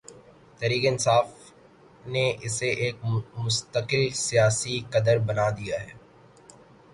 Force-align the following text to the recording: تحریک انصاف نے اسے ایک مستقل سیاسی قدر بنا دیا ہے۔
تحریک 0.59 0.83
انصاف 0.87 1.27
نے 2.05 2.25
اسے 2.41 2.69
ایک 2.81 2.95
مستقل 3.43 4.03
سیاسی 4.25 4.75
قدر 4.91 5.17
بنا 5.27 5.47
دیا 5.49 5.77
ہے۔ 5.83 5.93